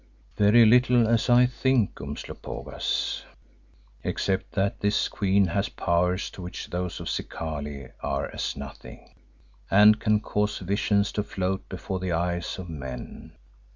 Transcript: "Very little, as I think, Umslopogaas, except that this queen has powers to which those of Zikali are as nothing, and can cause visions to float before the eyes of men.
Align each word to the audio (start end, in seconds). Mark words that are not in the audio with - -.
"Very 0.35 0.65
little, 0.65 1.07
as 1.07 1.29
I 1.29 1.45
think, 1.45 2.01
Umslopogaas, 2.01 3.21
except 4.03 4.53
that 4.53 4.79
this 4.79 5.07
queen 5.07 5.45
has 5.45 5.69
powers 5.69 6.31
to 6.31 6.41
which 6.41 6.71
those 6.71 6.99
of 6.99 7.07
Zikali 7.07 7.89
are 8.01 8.33
as 8.33 8.57
nothing, 8.57 9.13
and 9.69 9.99
can 9.99 10.19
cause 10.19 10.57
visions 10.57 11.11
to 11.11 11.23
float 11.23 11.69
before 11.69 11.99
the 11.99 12.13
eyes 12.13 12.57
of 12.57 12.67
men. 12.67 13.33